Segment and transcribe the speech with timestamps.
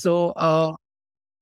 [0.00, 0.74] So uh,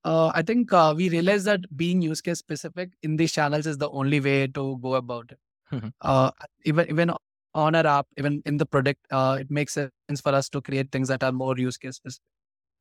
[0.04, 3.78] uh, I think uh, we realized that being use case specific in these channels is
[3.78, 5.38] the only way to go about it.
[5.76, 5.92] Mhm.
[6.00, 6.30] uh,
[6.70, 7.10] even even
[7.62, 10.90] on our app, even in the product, uh, it makes sense for us to create
[10.96, 12.24] things that are more use case specific.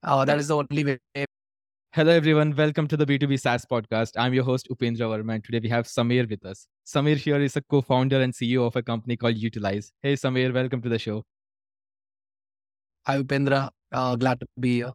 [0.03, 1.25] Uh, that is the only way.
[1.97, 2.53] Hello, everyone.
[2.61, 4.17] Welcome to the B2B SaaS podcast.
[4.25, 6.67] I'm your host, Upendra Verma, and today we have Sameer with us.
[6.95, 9.91] Sameer here is a co founder and CEO of a company called Utilize.
[10.07, 11.17] Hey, Sameer, welcome to the show.
[13.11, 13.69] Hi, Upendra.
[13.91, 14.93] Uh, glad to be here.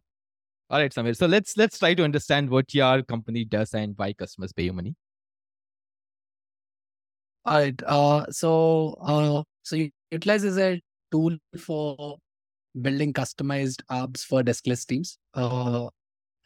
[0.73, 1.15] All right, Sameer.
[1.15, 4.73] So let's let's try to understand what your company does and why customers pay you
[4.73, 4.95] money.
[7.45, 7.83] All right.
[7.85, 9.77] Uh, so, uh, so
[10.11, 10.81] Utilize is a
[11.11, 12.17] tool for
[12.81, 15.17] building customized apps for deskless teams.
[15.33, 15.89] Uh,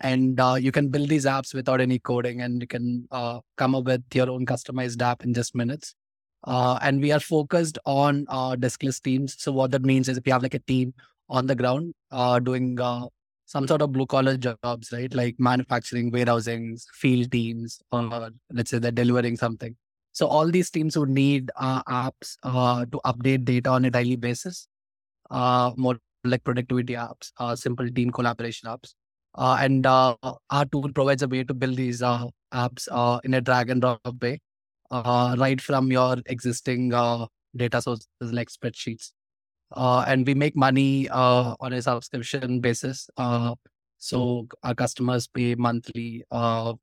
[0.02, 3.76] and uh, you can build these apps without any coding, and you can uh, come
[3.76, 5.96] up with your own customized app in just minutes.
[6.46, 9.36] Uh, and we are focused on uh, deskless teams.
[9.40, 10.94] So what that means is if you have like a team
[11.30, 13.08] on the ground uh, doing uh,
[13.48, 18.78] some sort of blue collar jobs, right, like manufacturing, warehousing, field teams, or let's say
[18.78, 19.74] they're delivering something.
[20.12, 24.18] So all these teams would need uh, apps uh, to update data on a daily
[24.18, 24.68] basis,
[25.32, 28.96] uh, more like productivity apps, uh, simple team collaboration apps.
[29.36, 30.16] Uh, and uh,
[30.50, 34.42] our tool provides a way to build these apps in a drag and drop way,
[34.92, 36.90] right from your existing
[37.56, 39.12] data sources like spreadsheets.
[39.72, 43.10] Uh, and we make money uh, on a subscription basis.
[43.18, 43.54] Uh,
[43.98, 46.24] so our customers pay monthly.
[46.32, 46.74] Uh,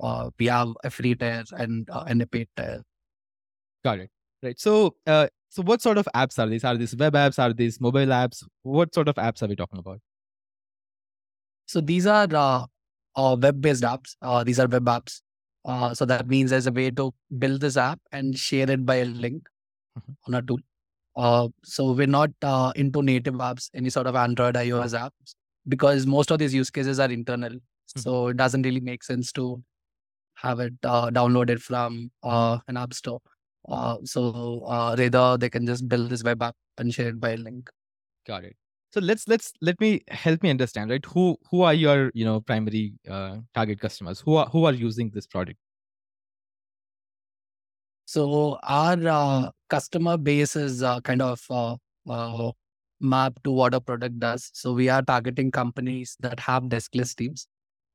[0.00, 2.82] uh, we have a free tier and uh, and a paid tier.
[3.84, 4.10] Got it.
[4.42, 4.58] Right.
[4.60, 6.62] So, uh, so what sort of apps are these?
[6.62, 7.38] Are these web apps?
[7.42, 8.44] Are these mobile apps?
[8.62, 10.00] What sort of apps are we talking about?
[11.66, 12.66] So these are uh,
[13.16, 14.14] uh, web-based apps.
[14.22, 15.20] Uh, these are web apps.
[15.64, 18.96] Uh, so that means there's a way to build this app and share it by
[18.96, 19.48] a link
[19.98, 20.16] Mhm.
[20.28, 20.58] on a tool.
[21.18, 25.34] Uh, so we're not uh, into native apps, any sort of Android, iOS apps,
[25.66, 27.58] because most of these use cases are internal.
[27.96, 29.62] So it doesn't really make sense to
[30.36, 33.20] have it uh, downloaded from uh, an app store.
[33.68, 37.30] Uh, so uh, rather they can just build this web app and share it by
[37.30, 37.68] a link.
[38.26, 38.56] Got it.
[38.90, 41.04] So let's let's let me help me understand, right?
[41.04, 44.20] Who who are your you know primary uh, target customers?
[44.20, 45.58] Who are who are using this product?
[48.08, 51.76] So our uh, customer base is uh, kind of uh,
[52.08, 52.52] uh,
[53.02, 54.50] mapped to what a product does.
[54.54, 57.46] So we are targeting companies that have deskless teams.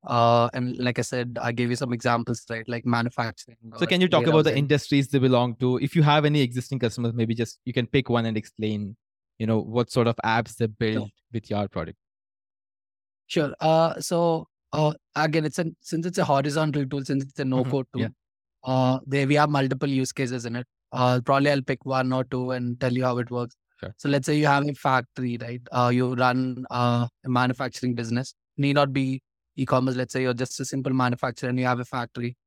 [0.06, 2.64] Uh, and like I said, I gave you some examples, right?
[2.70, 3.58] Like manufacturing.
[3.78, 5.78] So can you talk about the industries they belong to?
[5.78, 8.96] If you have any existing customers, maybe just you can pick one and explain,
[9.40, 11.98] you know, what sort of apps they build with your product.
[13.26, 13.52] Sure.
[13.60, 17.64] Uh, so uh, again, it's a since it's a horizontal tool, since it's a no
[17.64, 18.10] code tool, yeah.
[18.64, 20.68] Uh, there we have multiple use cases in it.
[20.92, 23.56] Uh, probably I'll pick one or two and tell you how it works.
[23.80, 23.94] Sure.
[23.98, 25.62] So let's say you have a factory, right?
[25.72, 28.34] Uh, you run uh, a manufacturing business.
[28.58, 29.22] Need not be
[29.56, 29.96] e-commerce.
[29.96, 32.38] Let's say you're just a simple manufacturer and you have a factory.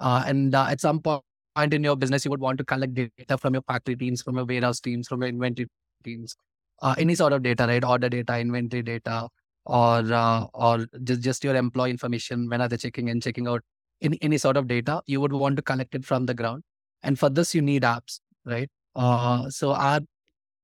[0.00, 1.22] Uh, and uh, at some point
[1.58, 4.44] in your business, you would want to collect data from your factory teams, from your
[4.44, 5.68] warehouse teams, from your inventory
[6.04, 6.36] teams,
[6.82, 7.84] uh, any sort of data, right?
[7.84, 9.28] Order data, inventory data,
[9.64, 13.62] or uh, or just, just your employee information when are they checking in checking out
[14.02, 16.62] any, any sort of data you would want to collect it from the ground.
[17.02, 18.70] And for this you need apps right?
[18.94, 20.00] Uh, so our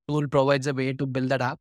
[0.09, 1.59] tool provides a way to build that app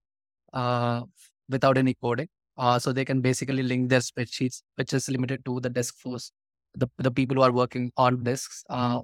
[0.54, 1.02] uh,
[1.50, 2.28] without any coding.
[2.58, 6.32] Uh, so they can basically link their spreadsheets which is limited to the desk force
[6.76, 9.00] the, the people who are working on desks uh,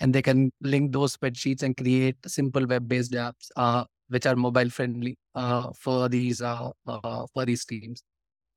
[0.00, 4.70] and they can link those spreadsheets and create simple web-based apps uh, which are mobile
[4.70, 8.02] friendly uh, for these for these teams.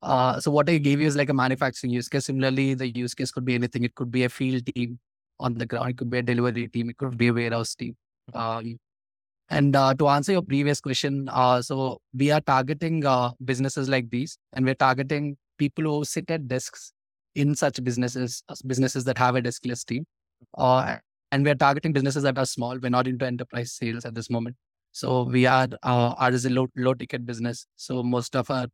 [0.05, 2.25] Uh, so what I gave you is like a manufacturing use case.
[2.25, 3.83] Similarly, the use case could be anything.
[3.83, 4.99] It could be a field team
[5.39, 5.89] on the ground.
[5.89, 6.91] It could be a delivery team.
[6.91, 7.95] It could be a warehouse team.
[8.33, 8.77] Um,
[9.49, 14.09] and uh, to answer your previous question, uh, so we are targeting uh, businesses like
[14.11, 16.94] these, and we're targeting people who sit at desks
[17.33, 20.05] in such businesses, uh, businesses that have a deskless team.
[20.55, 20.97] Uh,
[21.31, 22.77] and we're targeting businesses that are small.
[22.77, 24.55] We're not into enterprise sales at this moment.
[24.91, 27.67] So we are uh, ours is a low low ticket business.
[27.75, 28.67] So most of our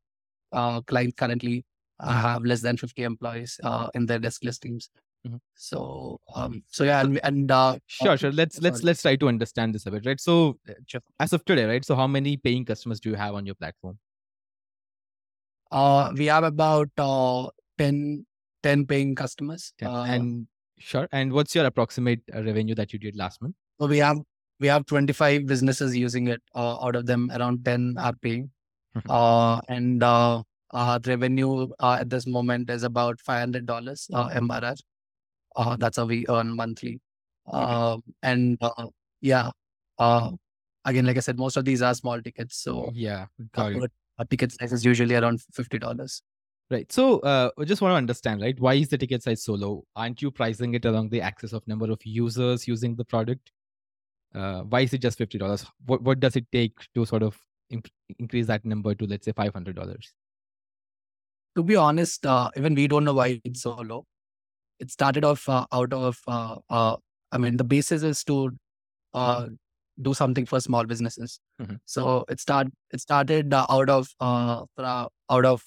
[0.51, 1.65] uh, clients currently
[1.99, 4.89] uh, have less than 50 employees uh, in their deskless teams.
[5.27, 5.39] Mhm.
[5.55, 8.31] So um, so yeah, and, and uh, Sure, sure.
[8.31, 8.85] Let's let's sorry.
[8.87, 10.19] let's try to understand this a bit, right?
[10.19, 11.01] So uh, Sure.
[11.19, 11.85] as of today, right?
[11.85, 13.99] So how many paying customers do you have on your platform?
[15.71, 17.47] uh, we have about uh,
[17.77, 18.25] 10,
[18.63, 19.73] 10 paying customers.
[19.77, 19.87] Ten.
[19.87, 20.47] Uh, and
[20.79, 21.07] sure.
[21.11, 23.55] And what's your approximate uh, revenue that you did last month?
[23.79, 24.17] so we have
[24.59, 26.41] we have 25 businesses using it.
[26.53, 28.51] Uh, out of them, around 10 are paying.
[29.09, 30.41] Uh, and uh,
[30.71, 34.77] our revenue uh, at this moment is about $500 uh, MRR.
[35.55, 36.99] Uh, that's how we earn monthly.
[37.51, 38.87] Um, and uh,
[39.21, 39.51] yeah,
[39.97, 40.31] uh,
[40.85, 42.57] again, like I said, most of these are small tickets.
[42.57, 43.81] So Yeah, got it.
[43.81, 43.87] our,
[44.19, 46.21] our ticket size is usually around $50.
[46.69, 46.89] Right.
[46.89, 48.57] So uh, I just want to understand, right?
[48.57, 49.83] Why is the ticket size so low?
[49.95, 53.51] Aren't you pricing it along the axis of number of users using the product?
[54.33, 55.65] Uh, why is it just fifty dollars?
[55.85, 57.37] What what does it take to sort of
[58.19, 60.13] increase that number to let's say five hundred dollars?
[61.55, 64.05] To be honest, uh, even we don't know why it's so low.
[64.79, 66.95] It started off uh, out of, uh, uh,
[67.31, 68.51] I mean, the basis is to
[69.13, 69.47] uh,
[70.01, 71.39] do something for small businesses.
[71.61, 71.79] Mhm.
[71.85, 75.63] So it start it started uh, out of uh, out of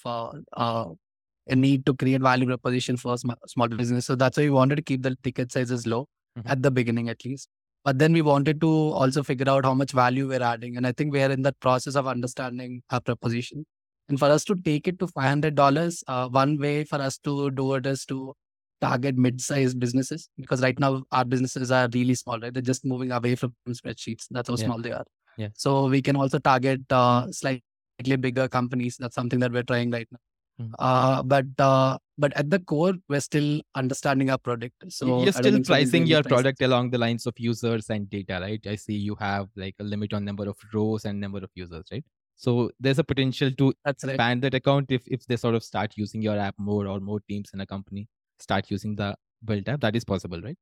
[1.47, 4.05] a need to create value proposition for sm- small business.
[4.05, 6.07] So that's why we wanted to keep the ticket sizes low
[6.37, 6.49] Mhm.
[6.49, 7.49] at the beginning, at least.
[7.85, 10.91] But then we wanted to also figure out how much value we're adding, and I
[10.91, 13.65] think we are in that process of understanding our proposition.
[14.09, 17.17] And for us to take it to five hundred dollars, uh, one way for us
[17.19, 18.33] to do it is to
[18.81, 22.53] target mid-sized businesses because right now our businesses are really small, right?
[22.53, 24.25] They're just moving away from spreadsheets.
[24.31, 24.65] That's how Yeah.
[24.65, 25.05] small they are.
[25.37, 25.49] Yeah.
[25.55, 28.97] So we can also target uh, slightly bigger companies.
[28.99, 30.19] That's something that we're trying right now.
[30.61, 30.73] Mhm.
[30.79, 34.75] Uh, but uh, but at the core, we're still understanding our product.
[34.89, 38.09] So You're still think so we'll pricing your product along the lines of users and
[38.09, 38.65] data, right?
[38.65, 41.83] I see you have like a limit on number of rows and number of users,
[41.91, 42.05] right?
[42.37, 44.13] So there's a potential to That's right.
[44.13, 47.19] expand that account if if they sort of start using your app more or more
[47.29, 48.07] teams in a company
[48.39, 49.81] start using the built app.
[49.81, 50.57] That is possible, right?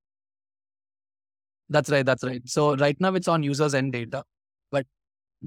[1.70, 2.06] That's right.
[2.06, 2.42] That's right.
[2.48, 4.24] So right now it's on users and data,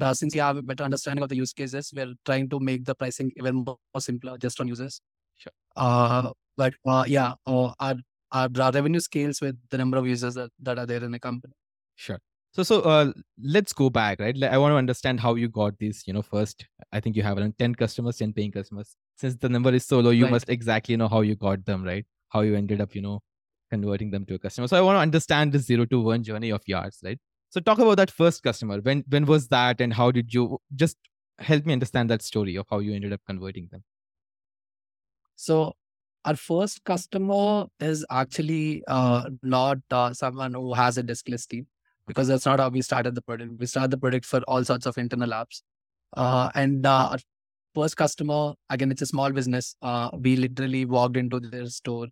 [0.01, 2.85] uh, since you have a better understanding of the use cases, we're trying to make
[2.85, 5.01] the pricing even more, simpler just on users.
[5.37, 5.53] Sure.
[5.77, 7.97] Uh, but uh, yeah, uh, our,
[8.33, 11.19] our our revenue scales with the number of users that, that are there in a
[11.19, 11.53] company.
[11.95, 12.19] Sure.
[12.53, 13.13] So so uh,
[13.43, 14.43] let's go back, right?
[14.45, 16.03] I want to understand how you got these.
[16.07, 18.97] You know, first I think you have around ten customers, ten paying customers.
[19.17, 20.31] Since the number is so low, you Right.
[20.31, 22.05] must exactly know how you got them, right?
[22.31, 23.21] How you ended up, you know,
[23.71, 24.69] converting them to a customer.
[24.69, 27.19] So I want to understand the zero to one journey of yours, right?
[27.57, 28.81] So talk about that first customer.
[28.83, 30.99] When when was that, and how did you just
[31.39, 33.83] help me understand that story of how you ended up converting them?
[35.37, 35.73] So
[36.27, 41.67] our first customer is actually uh, not uh, someone who has a deskless team
[42.07, 43.59] because that's not how we started the product.
[43.59, 45.63] We started the product for all sorts of internal apps.
[46.15, 47.19] Uh, and uh, our
[47.75, 49.77] first customer, again, it's a small business.
[49.81, 52.09] Uh, we literally walked into their store,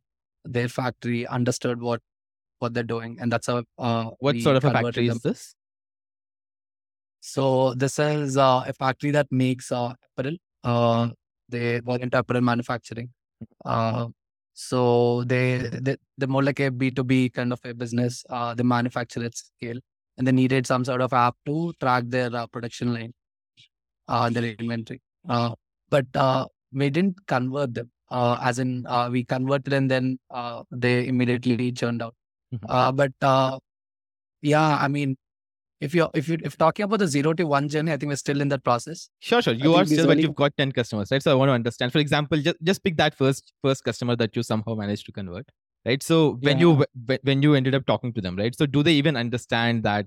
[0.46, 2.00] their factory, understood what
[2.64, 3.58] what they're doing, and that's a
[3.88, 5.16] uh, What sort of a factory them.
[5.19, 5.44] is this?
[7.26, 7.44] So
[7.82, 10.37] this is uh, a factory that makes uh, apparel.
[10.72, 11.08] Uh,
[11.55, 13.08] they work into apparel manufacturing.
[13.64, 14.06] Uh,
[14.66, 14.81] so
[15.32, 15.46] they,
[15.87, 18.19] they they're more like a B two B kind of a business.
[18.28, 19.81] Uh, they manufacture at scale,
[20.17, 23.12] and they needed some sort of app to track their uh, production line,
[24.08, 25.00] uh, their inventory.
[25.28, 25.50] Uh,
[25.96, 27.90] but uh, we didn't convert them.
[28.10, 32.14] Uh, as in, uh, we converted and then uh, they immediately churned out.
[32.54, 32.60] Mhm.
[32.68, 33.58] Uh, but uh,
[34.42, 35.16] yeah, I mean,
[35.80, 38.16] if you're if you if talking about the zero to one journey, I think we're
[38.16, 39.08] still in that process.
[39.20, 39.54] Sure, sure.
[39.54, 41.22] You think are still, but only- you've got 10 customers, right?
[41.22, 41.92] So I want to understand.
[41.92, 45.48] For example, just, just pick that first first customer that you somehow managed to convert,
[45.84, 46.02] right?
[46.02, 48.54] So when you wh- when you ended up talking to them, right?
[48.54, 50.06] So do they even understand that?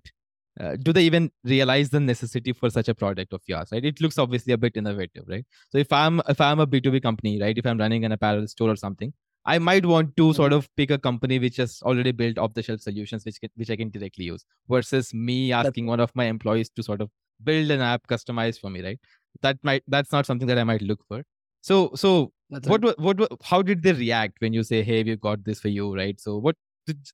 [0.60, 3.86] Uh, do they even realize the necessity for such a product of yours, right?
[3.86, 5.46] It looks obviously a bit innovative, right?
[5.72, 7.56] So if I'm if I'm a B2B company, right?
[7.56, 9.14] If I'm running an apparel store or something,
[9.48, 12.64] I might want to sort of pick a company which has already built off the
[12.64, 16.26] shelf solutions which can, which I can directly use versus me asking one of my
[16.26, 17.10] employees to sort of
[17.44, 19.00] build an app customized for me, right?
[19.42, 21.24] That might that's not something that I might look for.
[21.62, 25.04] So so That's what wa- what wa- how did they react when you say, "Hey,
[25.04, 26.20] we've got this for you," right?
[26.20, 26.56] So what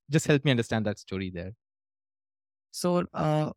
[0.09, 1.53] just help me understand that story there.
[2.71, 3.51] So, uh,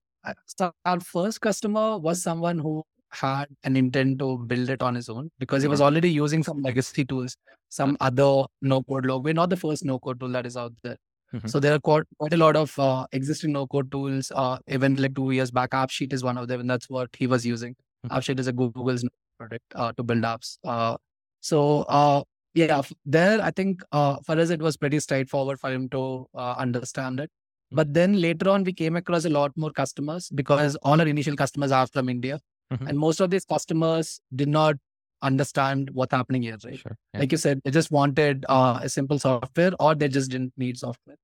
[0.85, 5.31] our first customer was someone who had an intent to build it on his own
[5.39, 7.37] because he was already using some legacy tools,
[7.69, 9.25] some other no code log.
[9.25, 10.97] We're not the first no code tool that is out there.
[11.35, 11.49] Mhm.
[11.51, 14.31] So there are quite, quite a lot of uh, existing no code tools.
[14.35, 17.27] Uh, even like two years back, AppSheet is one of them, and that's what he
[17.27, 17.75] was using.
[18.05, 18.11] Mhm.
[18.17, 19.05] AppSheet is a Google's
[19.39, 20.59] product uh, to build apps.
[20.65, 20.97] Uh,
[21.41, 22.23] so uh,
[22.55, 26.55] yeah, there I think uh, for us it was pretty straightforward for him to uh,
[26.59, 27.31] understand it.
[27.73, 31.35] But then later on, we came across a lot more customers because all our initial
[31.35, 32.39] customers are from India,
[32.73, 32.89] Mhm.
[32.89, 34.77] and most of these customers did not
[35.23, 36.79] understand what's happening here, right?
[36.79, 36.97] Sure.
[37.15, 37.21] Yeah.
[37.21, 40.77] Like you said, they just wanted uh, a simple software, or they just didn't need
[40.79, 41.17] software.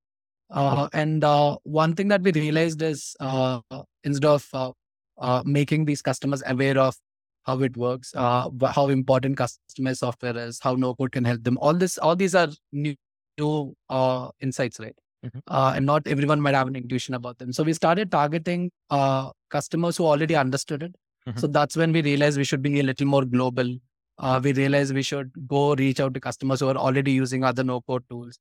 [0.49, 3.59] Uh, and uh, one thing that we realized is uh,
[4.03, 4.71] instead of uh,
[5.19, 6.95] uh, making these customers aware of
[7.43, 11.57] how it works, uh, how important customer software is, how no code can help them.
[11.59, 12.95] All this, all these are new,
[13.37, 14.95] new uh, insights, right?
[15.25, 15.41] Mhm.
[15.47, 17.51] Uh, and not everyone might have an intuition about them.
[17.53, 20.95] So we started targeting uh, customers who already understood it.
[21.27, 21.39] Mhm.
[21.39, 23.77] So that's when we realized we should be a little more global.
[24.19, 27.63] Uh, we realized we should go reach out to customers who are already using other
[27.63, 28.37] no code tools.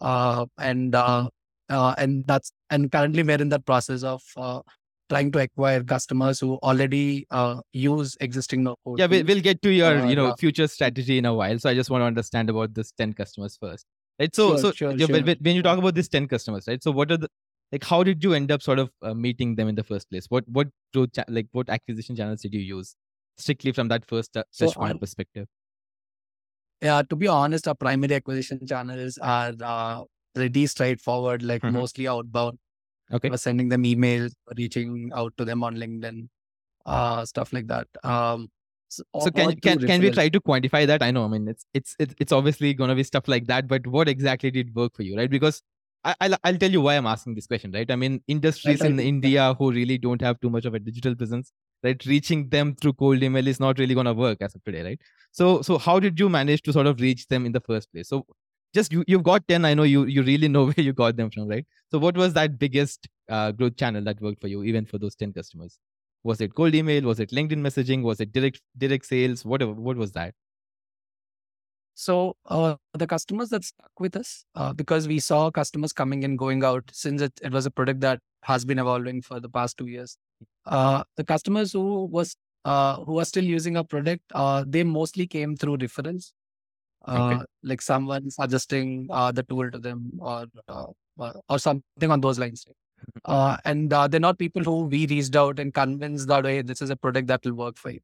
[0.00, 1.28] Uh, and uh,
[1.68, 4.60] uh, and that's and currently we're in that process of uh,
[5.08, 8.98] trying to acquire customers who already uh, use existing no code.
[8.98, 11.58] Yeah, we, we'll get to your you know future strategy in a while.
[11.58, 13.86] So I just want to understand about this ten customers first,
[14.18, 14.34] right?
[14.34, 15.22] So Sure, so sure, yeah, sure.
[15.40, 16.82] when you talk about these ten customers, right?
[16.82, 17.28] So what are the
[17.72, 17.84] like?
[17.84, 20.26] How did you end up sort of uh, meeting them in the first place?
[20.28, 22.94] What what growth cha- like what acquisition channels did you use
[23.38, 25.46] strictly from that first uh, So touch point I'm- perspective?
[26.82, 30.02] Yeah, to be honest, our primary acquisition channels are uh,
[30.34, 31.72] pretty straightforward, like Mhm.
[31.72, 32.58] mostly outbound.
[33.10, 33.30] Okay.
[33.30, 36.28] We're sending them emails, reaching out to them on LinkedIn,
[36.84, 37.88] uh, stuff like that.
[38.04, 38.48] Um,
[38.88, 41.02] so, So can can can we try to quantify that?
[41.02, 43.66] I know, I mean, it's it's it's, it's obviously going to be stuff like that,
[43.68, 45.30] but what exactly did work for you, right?
[45.30, 45.62] Because
[46.06, 47.90] I, I'll, I'll tell you why I'm asking this question, right?
[47.90, 49.00] I mean, industries right, in.
[49.00, 51.50] India who really don't have too much of a digital presence,
[51.82, 52.00] right?
[52.06, 55.00] Reaching them through cold email is not really going to work as of today, right?
[55.32, 58.08] So, so how did you manage to sort of reach them in the first place?
[58.08, 58.24] So,
[58.72, 59.64] just you, you've got 10.
[59.64, 61.66] I know you, you really know where you got them from, right?
[61.90, 65.16] So, what was that biggest uh, growth channel that worked for you, even for those
[65.16, 65.76] 10 customers?
[66.22, 67.02] Was it cold email?
[67.02, 68.02] Was it LinkedIn messaging?
[68.02, 69.44] Was it direct direct sales?
[69.44, 69.72] Whatever.
[69.72, 70.34] What was that?
[71.96, 76.38] So uh, the customers that stuck with us, uh, because we saw customers coming and
[76.38, 79.78] going out since it, it was a product that has been evolving for the past
[79.78, 80.18] two years.
[80.66, 82.36] Uh, the customers who was
[82.66, 86.32] uh, who are still using our product, uh, they mostly came through referrals,
[87.06, 87.44] uh, Okay.
[87.62, 90.86] like someone suggesting uh, the tool to them or uh,
[91.48, 92.66] or- something on those lines.
[93.24, 96.82] Uh, and uh, they're not people who we reached out and convinced that hey, this
[96.82, 98.00] is a product that will work for you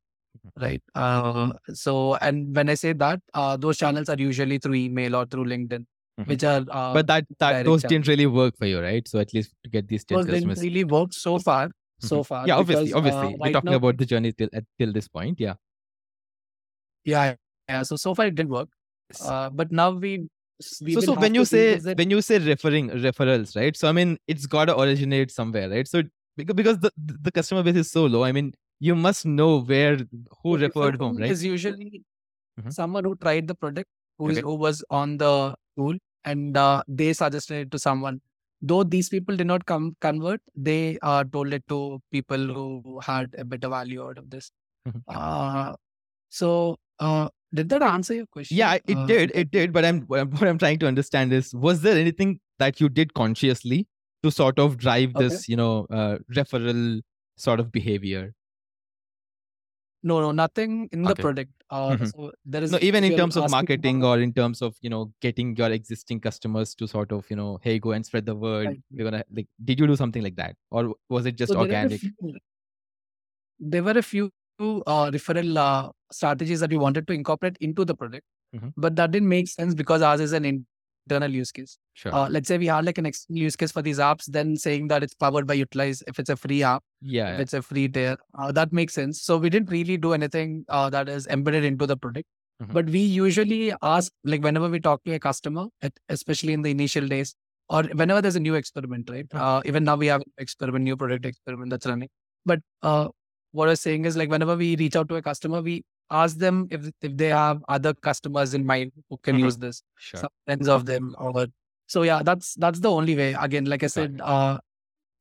[0.60, 5.14] right uh, so and when i say that uh, those channels are usually through email
[5.16, 5.84] or through linkedin
[6.20, 6.26] Mhm.
[6.28, 7.92] which are uh, but that that those channel.
[7.92, 9.06] didn't really work for you, right?
[9.08, 11.70] So at least to get these 10 those didn't really work so far
[12.00, 12.26] so Mhm.
[12.26, 13.36] far yeah, obviously, because, uh, obviously.
[13.40, 15.40] We're talking now- about the journey till at, till this point.
[15.40, 15.54] Yeah.
[17.04, 17.34] yeah
[17.68, 18.68] yeah so so far it didn't work
[19.24, 20.28] uh, but now we,
[20.82, 23.76] we so so when you say when you say referring referrals, right?
[23.76, 25.86] So I mean, it's got to originate somewhere, right?
[25.88, 26.02] So
[26.36, 28.52] because because the the customer base is so low, I mean,
[28.88, 29.96] you must know where
[30.42, 31.30] who So referred whom, right?
[31.36, 32.02] is usually
[32.60, 32.72] Mhm.
[32.78, 34.46] someone who tried the product who is Okay.
[34.48, 35.32] who was on the
[35.78, 35.96] tool
[36.32, 38.20] and uh, they suggested it to someone
[38.72, 41.80] though these people did not come convert they uh, told it to
[42.16, 44.50] people who had a better value out of this
[44.88, 45.02] Mhm.
[45.08, 45.72] uh,
[46.40, 49.72] so uh, did that answer your question Yeah, it Uh, did, it did.
[49.72, 52.88] But I'm what I'm what I'm trying to understand is, was there anything that you
[52.88, 53.86] did consciously
[54.22, 55.24] to sort of drive Okay.
[55.28, 57.00] this, you know, uh, referral
[57.36, 58.34] sort of behavior?
[60.10, 61.22] No no nothing in the Okay.
[61.22, 62.08] product uh, Mhm.
[62.12, 65.02] so there is No, even in terms of marketing or in terms of you know
[65.26, 68.66] getting your existing customers to sort of you know, hey, go and spread the word.
[68.66, 68.80] Right.
[68.90, 71.60] We're gonna like, did you do something like that, or was it just So there
[71.60, 72.00] were a organic?
[72.00, 72.38] few-
[73.74, 74.30] There were a few
[74.60, 78.24] uh, referral uh, strategies that we wanted to incorporate into the product,
[78.56, 78.72] Mhm.
[78.76, 80.44] but that didn't make sense because ours is an
[81.06, 81.78] internal use case.
[81.94, 82.14] Sure.
[82.14, 84.88] Uh, let's say we have like an external use case for these apps, then saying
[84.88, 87.34] that it's powered by Utilize if it's a free app, yeah.
[87.34, 89.22] if it's a free tier, uh, that makes sense.
[89.22, 92.26] So we didn't really do anything uh, that is embedded into the product.
[92.62, 92.72] Mhm.
[92.72, 95.66] But we usually ask, like whenever we talk to a customer,
[96.08, 97.34] especially in the initial days,
[97.68, 99.26] or whenever there's a new experiment, right?
[99.32, 102.08] Uh, even now we have experiment, new product experiment that's running.
[102.44, 103.08] But uh,
[103.52, 106.36] what I was saying is like whenever we reach out to a customer, we ask
[106.38, 109.40] them if if they have other customers in mind who can Mhm.
[109.40, 110.20] use this, Sure.
[110.20, 111.46] some friends of them, or
[111.86, 113.34] so yeah, that's that's the only way.
[113.38, 114.58] Again, like I said, uh,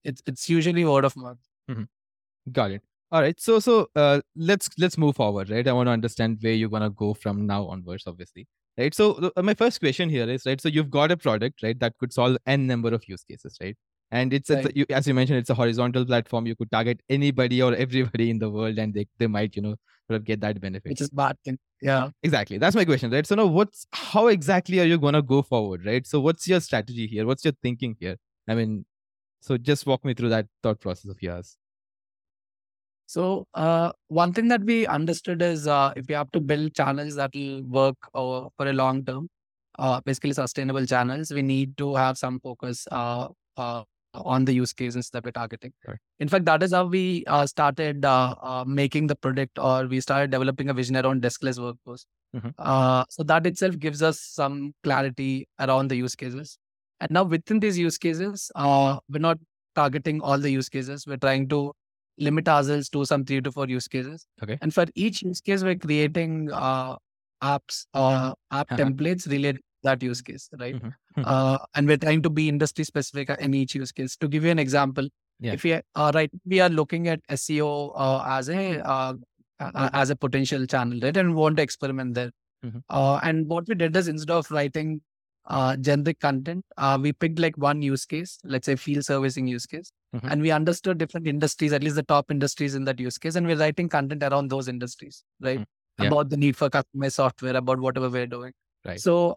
[0.03, 1.37] it's it's usually word of mouth.
[2.51, 2.81] Got it.
[3.11, 3.39] All right.
[3.39, 5.67] So so uh, let's let's move forward, right?
[5.67, 8.47] I want to understand where you're gonna go from now onwards, obviously,
[8.77, 8.93] right?
[8.93, 10.59] So uh, my first question here is right.
[10.59, 13.77] So you've got a product, right, that could solve n number of use cases, right?
[14.11, 16.47] And it's, it's a- you, as you mentioned, it's a horizontal platform.
[16.47, 19.75] You could target anybody or everybody in the world, and they they might you know
[20.11, 20.89] sort of get that benefit.
[20.89, 21.57] which is bad thing.
[21.81, 22.09] Yeah.
[22.23, 22.57] Exactly.
[22.57, 23.25] That's my question, right?
[23.25, 26.05] So now what's how exactly are you gonna go forward, right?
[26.05, 27.25] So what's your strategy here?
[27.25, 28.17] What's your thinking here?
[28.47, 28.85] I mean,
[29.39, 31.57] so just walk me through that thought process of yours.
[33.07, 37.15] So uh, one thing that we understood is uh, if we have to build channels
[37.15, 39.27] that will work uh, for a long term,
[39.79, 43.27] uh, basically sustainable channels, we need to have some focus uh,
[43.57, 45.71] uh, on the use cases that we're targeting.
[45.87, 45.97] Right.
[46.19, 50.01] In fact, that is how we uh, started uh, uh, making the product, or we
[50.01, 52.05] started developing a vision around deskless workflows.
[52.35, 52.53] Mhm.
[52.57, 56.57] Uh, so that itself gives us some clarity around the use cases.
[56.99, 59.37] And now within these use cases, uh, we're not
[59.75, 61.05] targeting all the use cases.
[61.07, 61.73] We're trying to
[62.17, 64.27] limit ourselves to some three to four use cases.
[64.43, 64.57] Okay.
[64.61, 66.95] And for each use case, we're creating uh,
[67.41, 68.77] apps or app Uh-huh.
[68.77, 70.75] templates related to that use case, right?
[70.75, 70.93] Mhm.
[71.17, 71.23] Mhm.
[71.25, 74.15] Uh, and we're trying to be industry specific in each use case.
[74.17, 75.07] To give you an example,
[75.39, 75.53] Yeah.
[75.53, 79.13] if we are, uh, right, we are looking at SEO uh, as a uh,
[79.59, 82.31] uh, as a potential channel, right, and want to experiment there.
[82.65, 82.81] Mhm.
[82.89, 85.01] Uh, and what we did is instead of writing
[85.47, 86.63] uh, generic content.
[86.77, 90.31] Uh, we picked like one use case, let's say field servicing use case, Mhm.
[90.31, 93.47] and we understood different industries, at least the top industries in that use case, and
[93.47, 95.59] we're writing content around those industries, right?
[95.59, 95.65] Mm,
[95.99, 96.07] yeah.
[96.09, 98.53] About the need for customized software, about whatever we're doing.
[98.85, 99.01] Right.
[99.01, 99.33] So,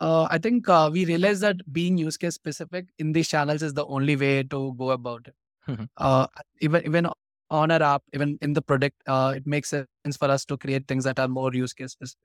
[0.00, 3.74] uh, I think uh, we realized that being use case specific in these channels is
[3.74, 5.34] the only way to go about it.
[5.68, 5.88] Mhm.
[5.96, 6.26] Uh,
[6.60, 7.08] even even
[7.50, 10.86] on our app, even in the product, uh, it makes sense for us to create
[10.88, 12.18] things that are more use case specific.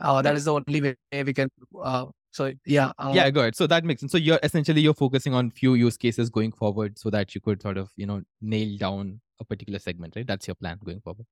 [0.00, 1.48] Uh, that is the only way we can.
[1.82, 3.56] Uh, so yeah, uh, yeah, go ahead.
[3.56, 4.12] So that makes sense.
[4.12, 7.62] So you're essentially you're focusing on few use cases going forward, so that you could
[7.62, 10.26] sort of you know nail down a particular segment, right?
[10.26, 11.26] That's your plan going forward.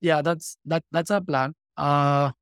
[0.00, 0.22] yeah.
[0.22, 0.84] That's that.
[0.92, 1.54] That's our plan.
[1.76, 2.32] Uh,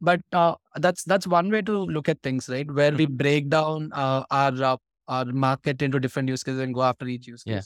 [0.00, 2.70] but uh, that's that's one way to look at things, right?
[2.70, 4.76] Where we break down uh, our uh,
[5.08, 7.52] our market into different use cases and go after each use case.
[7.54, 7.60] Yeah.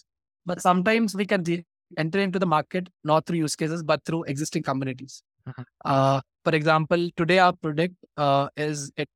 [0.47, 1.65] But sometimes we can de-
[1.99, 5.23] enter into the market not through use cases but through existing communities.
[5.49, 5.65] Mhm.
[5.85, 9.07] Uh, for example, today our product uh, is a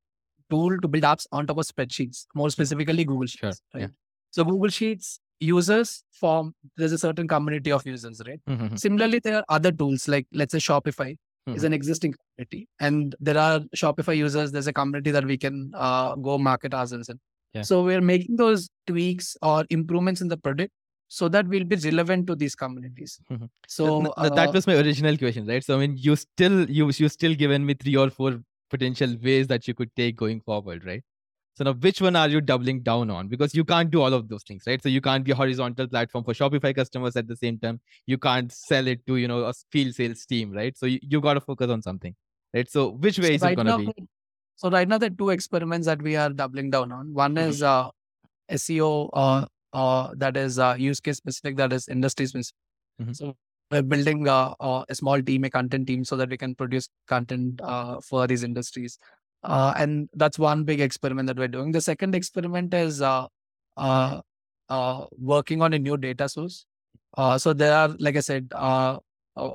[0.50, 3.40] tool to build apps on top of spreadsheets, more specifically Google Sheets.
[3.40, 3.80] Sure, Right?
[3.82, 3.86] yeah.
[4.30, 8.40] So Google Sheets users form there's a certain community of users, right?
[8.48, 8.78] Mhm.
[8.78, 11.16] Similarly, there are other tools like let's say Shopify
[11.54, 11.66] is Mhm.
[11.66, 14.50] an existing community, and there are Shopify users.
[14.52, 17.20] There's a community that we can uh, go market ourselves in.
[17.54, 17.62] Yeah.
[17.62, 20.72] So we're making those tweaks or improvements in the product
[21.08, 23.20] so that we'll be relevant to these communities.
[23.30, 23.48] Mhm.
[23.68, 25.62] So Th- th- that uh, was my original question, right?
[25.64, 29.46] So I mean, you still you you still given me three or four potential ways
[29.46, 31.04] that you could take going forward, right?
[31.56, 33.28] So now, which one are you doubling down on?
[33.28, 34.82] Because you can't do all of those things, right?
[34.82, 37.80] So you can't be a horizontal platform for Shopify customers at the same time.
[38.06, 40.76] You can't sell it to you know a field sales team, right?
[40.76, 42.14] So you, you got to focus on something,
[42.52, 42.68] right?
[42.70, 43.94] So which way so is it right gonna now, be?
[44.56, 47.12] so right now, there are two experiments that we are doubling down on.
[47.14, 47.48] One Mhm.
[47.48, 47.90] is uh,
[48.50, 52.54] SEO, uh, uh, that is uh, use case specific, that is industry specific.
[53.02, 53.16] Mhm.
[53.16, 53.36] So
[53.70, 56.88] we're building uh, uh, a small team, a content team, so that we can produce
[57.08, 58.98] content uh, for these industries.
[59.46, 61.72] Uh, and that's one big experiment that we're doing.
[61.72, 63.26] The second experiment is uh,
[63.76, 64.20] uh,
[64.68, 66.66] uh, working on a new data source.
[67.16, 68.98] Uh, so there are, like I said, uh,
[69.36, 69.50] uh,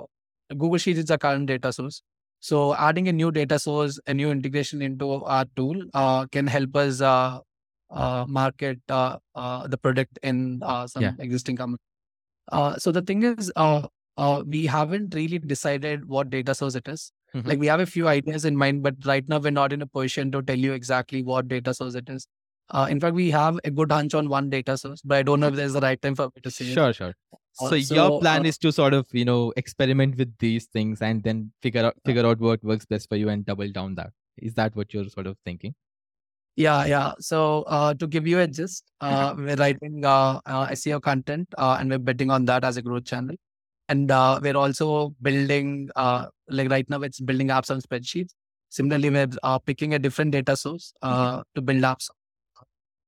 [0.50, 2.02] Google Sheets is a current data source.
[2.40, 6.76] So adding a new data source, a new integration into our tool uh, can help
[6.76, 7.40] us uh,
[7.92, 11.14] uh, market uh, uh, the product in uh, some Yeah.
[11.20, 11.84] existing company.
[12.52, 13.88] Uh, so the thing is, uh,
[14.18, 17.12] uh, we haven't really decided what data source it is.
[17.36, 17.48] Mhm.
[17.48, 19.88] Like we have a few ideas in mind, but right now we're not in a
[19.88, 22.28] position to tell you exactly what data source it is.
[22.70, 25.40] Uh, in fact, we have a good hunch on one data source, but I don't
[25.42, 26.74] know if there's the right time for me to say it.
[26.74, 27.14] Sure, sure.
[27.60, 31.02] Uh, So, your plan uh, is to sort of you know experiment with these things
[31.02, 34.12] and then figure out figure out what works best for you and double down that.
[34.38, 35.76] Is that what you're sort of thinking?
[36.56, 37.14] Yeah, yeah.
[37.20, 41.78] So uh, to give you a gist, uh, we're writing uh, uh, SEO content uh,
[41.80, 43.36] and we're betting on that as a growth channel.
[43.92, 46.28] And uh, we're also building, uh,
[46.58, 48.32] like right now, it's building apps on spreadsheets.
[48.70, 52.10] Similarly, we're uh, picking a different data source uh, to build apps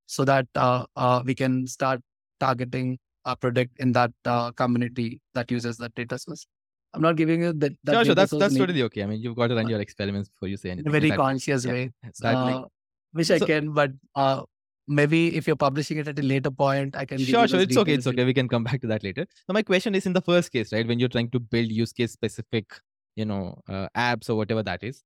[0.07, 2.01] so that uh, uh, we can start
[2.41, 6.45] targeting a product in that uh, community that uses that data source.
[6.93, 7.71] I'm not giving you that.
[7.85, 8.15] that sure, sure.
[8.15, 9.03] That's that's totally okay.
[9.03, 10.89] I mean, you've got to run your experiments before you say in anything.
[10.89, 11.91] a very That- conscious yeah, way.
[12.25, 12.65] that make- Uh,
[13.13, 14.43] wish I can, but uh,
[14.87, 17.17] maybe if you're publishing it at a later point, I can.
[17.17, 17.61] Sure, sure.
[17.61, 17.93] It's okay.
[17.93, 18.25] It's okay.
[18.25, 19.25] We can come back to that later.
[19.47, 20.87] So my question is in the first case, right?
[20.87, 22.73] When you're trying to build use case specific,
[23.15, 25.03] you know, uh, apps or whatever that is,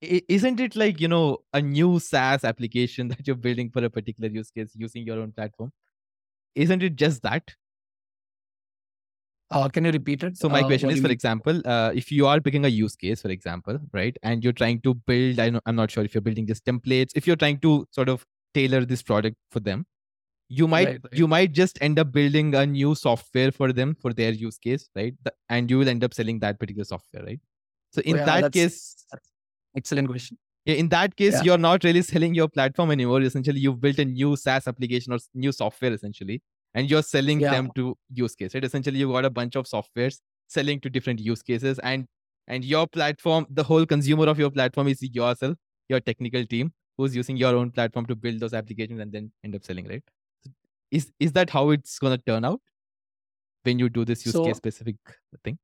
[0.00, 4.30] isn't it like you know a new SaaS application that you're building for a particular
[4.30, 5.72] use case using your own platform?
[6.54, 7.54] Isn't it just that?
[9.50, 10.36] Uh, can you repeat it?
[10.36, 11.12] So my Uh, question is, for mean?
[11.12, 14.80] example, uh, if you are picking a use case, for example, right, and you're trying
[14.82, 17.58] to build, I know, I'm not sure if you're building just templates, if you're trying
[17.60, 19.84] to sort of tailor this product for them,
[20.48, 21.18] you might Right, right.
[21.18, 24.88] you might just end up building a new software for them for their use case,
[24.94, 25.14] right?
[25.48, 27.40] And you will end up selling that particular software, right?
[27.92, 29.30] So in Oh, yeah, that that's- case, that's
[29.76, 30.38] Excellent question.
[30.66, 31.42] yeah, in that case, Yeah.
[31.44, 33.22] you're not really selling your platform anymore.
[33.22, 36.42] Essentially, you've built a new SaaS application or new software essentially,
[36.74, 37.50] and you're selling Yeah.
[37.52, 38.64] them to use case, right?
[38.64, 42.06] Essentially, you've got a bunch of softwares selling to different use cases, and
[42.46, 45.56] and your platform, the whole consumer of your platform is yourself,
[45.88, 49.54] your technical team, who's using your own platform to build those applications and then end
[49.54, 50.02] up selling, right?
[50.90, 52.60] Is is that how it's gonna turn out
[53.64, 54.96] when you do this use So- case specific
[55.42, 55.58] thing?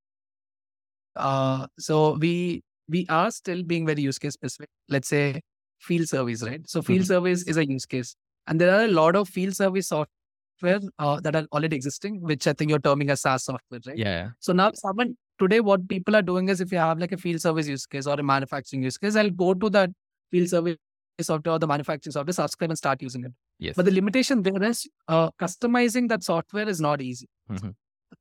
[1.16, 4.68] Uh, so we we are still being very use case specific.
[4.88, 5.40] Let's say
[5.78, 6.68] field service, right?
[6.68, 7.06] So field Mhm.
[7.06, 8.16] service is a use case,
[8.46, 12.46] and there are a lot of field service software uh, that are already existing, which
[12.46, 13.96] I think you're terming as SaaS software, right?
[13.96, 17.16] Yeah, So now someone today, what people are doing is if you have like a
[17.16, 19.90] field service use case or a manufacturing use case, I'll go to that
[20.30, 20.76] field service
[21.24, 23.32] software or the manufacturing software, subscribe and start using it.
[23.58, 23.76] yes.
[23.76, 27.28] But the limitation there is uh, customizing that software is not easy.
[27.50, 27.74] Mhm.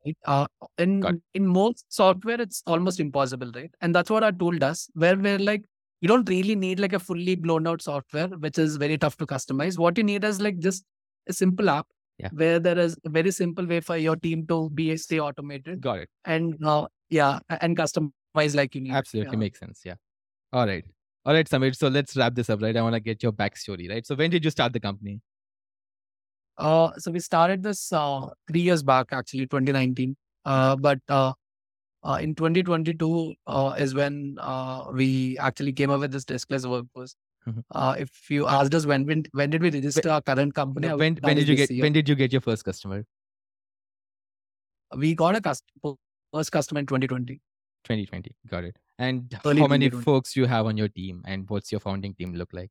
[0.05, 0.17] Right?
[0.25, 3.71] Uh, in Got in most software, it's almost impossible, right?
[3.81, 5.63] And that's what our tool does, where we're like
[6.01, 9.25] you don't really need like a fully blown out software, which is very tough to
[9.25, 9.77] customize.
[9.77, 10.85] What you need is like just
[11.27, 11.87] a simple app
[12.19, 12.29] Yeah.
[12.31, 15.99] where there is a very simple way for your team to be stay automated Got
[16.05, 16.09] it.
[16.25, 18.93] and uh, yeah, and customize like you need.
[18.93, 19.39] Absolutely Yeah.
[19.39, 19.81] makes sense.
[19.83, 19.95] Yeah.
[20.53, 20.85] All right.
[21.29, 21.75] All right, Sameer.
[21.75, 22.75] So let's wrap this up, right?
[22.75, 24.03] I want to get your backstory, right?
[24.03, 25.21] So when did you start the company?
[26.57, 30.15] Uh, so we started this uh, three years back, actually, 2019.
[30.43, 31.33] Uh, but uh,
[32.03, 37.15] uh, in 2022 uh, is when uh, we actually came up with this deskless workforce.
[37.47, 37.61] Mhm.
[37.75, 40.97] Uh, if you asked us when when, when did we register our current company, would
[40.99, 41.83] when when did you get year.
[41.83, 43.05] when did you get your first customer?
[44.97, 45.93] we got a customer
[46.33, 47.39] first customer in 2020.
[47.83, 48.35] 2020.
[48.47, 48.75] Got it.
[48.97, 50.03] And Early how many 2020.
[50.03, 52.69] folks you have on your team, and what's your founding team look like?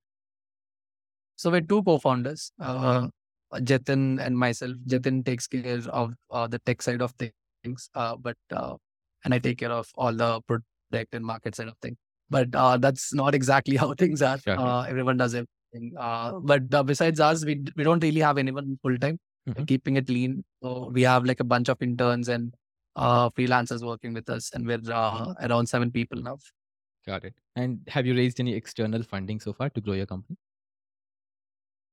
[1.36, 3.08] So we're two co-founders, uh,
[3.54, 4.72] Jatin and myself.
[4.86, 8.74] Jatin takes care of uh, the tech side of things, uh, but uh,
[9.24, 11.96] and I take care of all the product and market side of things.
[12.28, 14.38] But uh, that's not exactly how things are.
[14.38, 14.58] Sure.
[14.58, 15.94] Uh, everyone does everything.
[15.98, 19.18] Uh, but uh, besides us, we we don't really have anyone full time.
[19.48, 19.66] Mhm.
[19.66, 22.52] Keeping it lean, so we have like a bunch of interns and
[23.06, 26.38] uh, freelancers working with us, and we're uh, around seven people now.
[27.06, 27.34] Got it.
[27.56, 30.36] And have you raised any external funding so far to grow your company?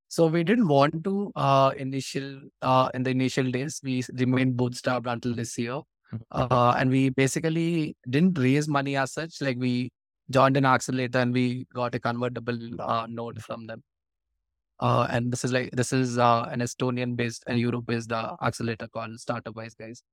[0.08, 2.28] So we didn't want to uh, initial
[2.62, 3.80] uh, in the initial days.
[3.84, 5.82] We remained bootstrapped until this year,
[6.14, 6.22] Mhm.
[6.32, 9.42] uh, and we basically didn't raise money as such.
[9.48, 9.74] Like we
[10.38, 13.84] joined an accelerator and we got a convertible uh, note from them.
[14.80, 18.36] Uh, and this is like this is uh, an Estonian based and Europe based uh,
[18.42, 20.04] accelerator called Startup Wise guys.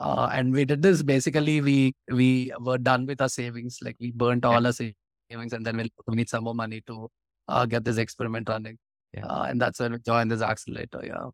[0.00, 1.60] Uh, and we did this basically.
[1.60, 3.78] We we were done with our savings.
[3.82, 7.08] Like we burnt all our savings, and then we'll, need some more money to
[7.48, 8.78] uh, get this experiment running.
[9.14, 9.26] Yeah.
[9.26, 11.00] Uh, and that's when we joined this accelerator.
[11.04, 11.28] Yeah.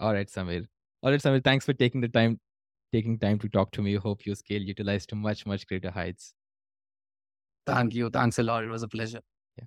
[0.00, 0.66] All right, Sameer.
[1.02, 1.42] All right, Sameer.
[1.42, 2.38] Thanks for taking the time,
[2.92, 3.94] taking time to talk to me.
[3.94, 6.34] Hope you scale utilize to much much greater heights.
[7.66, 8.08] Thank you.
[8.08, 8.64] Thanks a lot.
[8.64, 9.20] It was a pleasure.